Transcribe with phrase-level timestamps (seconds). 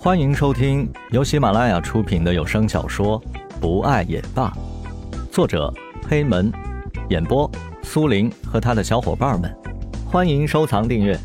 [0.00, 3.20] 欢迎收听由喜马拉雅出品的有声小说
[3.60, 4.48] 《不爱也罢》，
[5.28, 5.74] 作者
[6.08, 6.52] 黑门，
[7.10, 7.50] 演播
[7.82, 9.52] 苏林和他的小伙伴们。
[10.06, 11.18] 欢迎收藏订阅。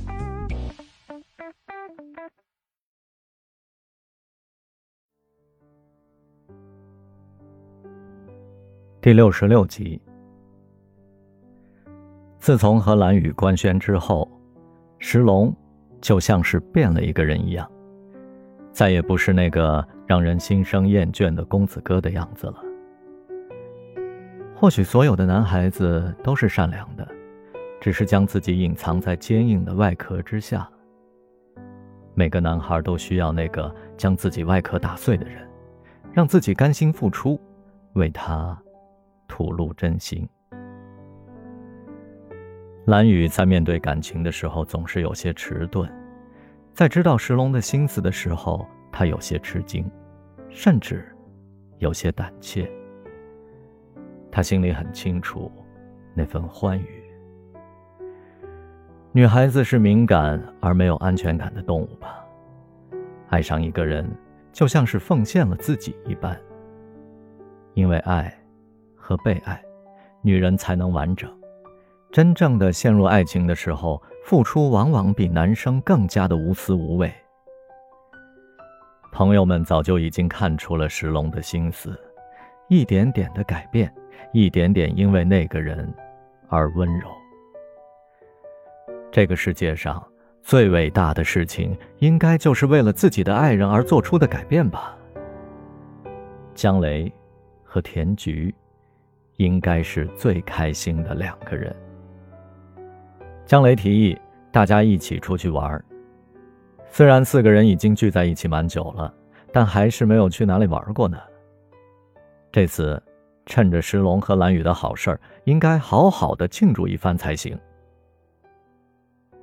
[8.99, 10.01] 第六十六集。
[12.39, 14.27] 自从和蓝雨官宣之后，
[14.97, 15.55] 石龙
[16.01, 17.69] 就像是变了一个人一样。
[18.73, 22.61] 再也不是那个让人心生厌倦的公子哥的样子了。
[24.55, 27.07] 或许所有的男孩子都是善良的，
[27.79, 30.67] 只是将自己隐藏在坚硬的外壳之下。
[32.16, 35.47] 每个男孩都需要那个将自己外壳打碎的人，
[36.11, 37.39] 让自己甘心付出，
[37.94, 38.58] 为他
[39.28, 40.28] 吐露真心。
[42.86, 45.89] 蓝雨在面对感情的时候总是有些迟钝。
[46.73, 49.89] 在知道石龙的心思的时候，他有些吃惊，
[50.50, 51.05] 甚至
[51.77, 52.70] 有些胆怯。
[54.31, 55.52] 他心里很清楚，
[56.16, 57.03] 那份欢愉。
[59.11, 62.25] 女孩子是敏感而没有安全感的动物吧？
[63.30, 64.09] 爱上一个人，
[64.52, 66.36] 就像是奉献了自己一般。
[67.76, 68.36] 因为爱
[68.95, 69.64] 和被爱，
[70.23, 71.31] 女人才能完整。
[72.14, 74.02] 真正的陷入爱情的时候。
[74.23, 77.14] 付出往往比男生更加的无私无畏。
[79.11, 82.00] 朋友们早就已经看出了石龙的心思，
[82.70, 83.94] 一点点的改变，
[84.31, 85.94] 一点点因为那个人
[86.47, 87.09] 而温柔。
[89.11, 90.02] 这个世界上
[90.42, 94.98] 最伟大的事情，应该就是为了自己的爱人而做出的改变吧。
[96.55, 97.11] 江雷
[97.61, 98.55] 和田菊，
[99.36, 101.75] 应该是最开心的两个人。
[103.54, 104.20] 江雷提议
[104.52, 105.80] 大家一起出去玩。
[106.90, 109.14] 虽然四个人已经聚在一起蛮久了，
[109.52, 111.20] 但还是没有去哪里玩过呢。
[112.52, 113.00] 这次
[113.45, 117.55] 趁着石龙和蓝雨的好事儿，应该好好的庆祝一番才行。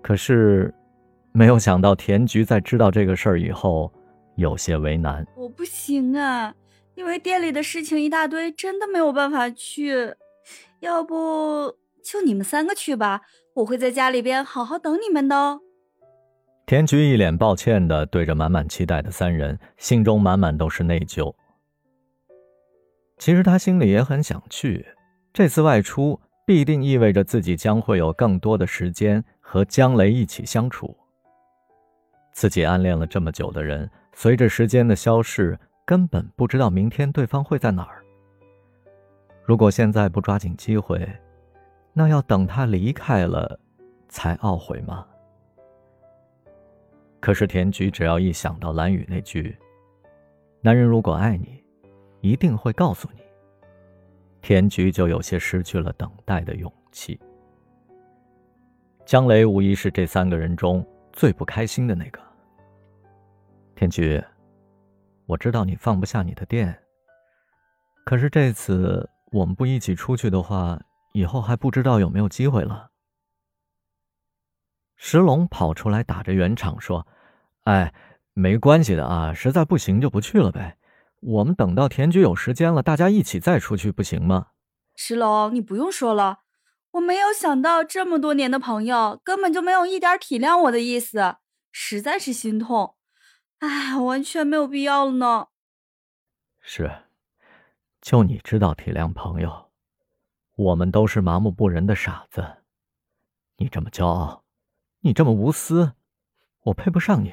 [0.02, 0.74] 可是，
[1.30, 3.92] 没有想到田菊在知道这个事儿以后，
[4.34, 5.24] 有些为难。
[5.36, 6.52] 我不行啊，
[6.96, 10.12] 因为店里的事情一大堆，真的没有办法去。
[10.80, 13.20] 要不就你们三个去吧。
[13.60, 15.60] 我会在家里边好好等你们的哦。
[16.66, 21.34] 田菊一脸抱歉的对着满满期待的三人，心中满满都是内疚。
[23.18, 24.86] 其实他心里也很想去，
[25.32, 30.96] 这次外出必定意味着自己将会有更多的时间和江雷一起相处。
[32.32, 38.02] 自己暗恋了这么久的人，随着时间的消逝，根本不知道明天对方会在哪儿。
[39.44, 41.06] 如果现在不抓紧机会，
[41.92, 43.58] 那要等他离开了，
[44.08, 45.06] 才懊悔吗？
[47.18, 49.56] 可是田菊只要一想到蓝雨那句
[50.62, 51.62] “男人如果爱你，
[52.20, 53.20] 一定会告诉你”，
[54.40, 57.20] 田菊就有些失去了等待的勇气。
[59.04, 62.20] 江雷无疑是这三个人中最不开心的那个。
[63.74, 64.22] 田菊，
[65.26, 66.78] 我知道你放不下你的店，
[68.04, 70.80] 可是这次我们不一起出去的话。
[71.12, 72.90] 以后还不知道有没有机会了。
[74.96, 77.06] 石龙跑出来打着圆场说
[77.64, 77.94] ：“哎，
[78.34, 80.76] 没关系的啊，实在不行就不去了呗。
[81.20, 84.48] 我们等到田局有时间了，大家一起再出去，不行吗？”
[84.94, 86.40] 石龙，你不用说了，
[86.92, 91.36] 我没有想到这么多年的朋友根本就没有一点体谅我的意思，
[91.72, 92.96] 实在是心痛。
[93.60, 95.46] 哎，完全没有必要了呢。
[96.60, 96.90] 是，
[98.02, 99.69] 就你知道体谅朋友。
[100.60, 102.58] 我们都是麻木不仁的傻子，
[103.56, 104.44] 你这么骄傲，
[104.98, 105.94] 你这么无私，
[106.64, 107.32] 我配不上你，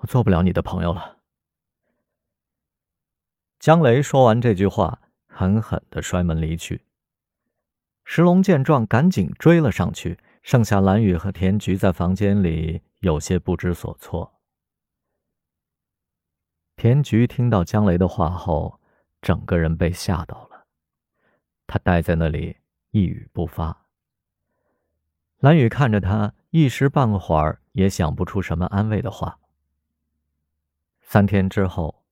[0.00, 1.20] 我做不了你的朋友了。
[3.58, 6.84] 江雷说完这句话，狠狠的摔门离去。
[8.04, 14.34] 石龙见状，赶紧追了上去，剩下蓝雨和田菊在房间里有些不知所措。
[16.76, 18.78] 田菊听到江雷的话后，
[19.22, 20.53] 整个人被吓到了。
[21.66, 22.56] 他呆在那里，
[22.90, 23.86] 一语不发。
[25.38, 29.38] 蓝雨看着他，一时半会儿也想不出什么安慰的话。
[31.00, 32.04] 三天之后，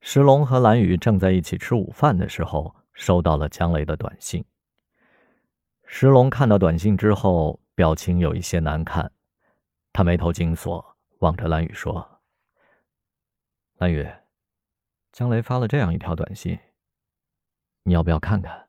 [0.00, 4.44] 石龙和蓝雨正在一起吃午饭的时候，收到了江雷的短信。
[5.84, 9.12] 石龙看到短信之后，表情有一些难看，
[9.92, 12.20] 他眉头紧锁，望着蓝雨说
[13.78, 14.08] ：“蓝雨，
[15.12, 16.58] 江雷发了这样一条短信，
[17.82, 18.68] 你要不要看看？”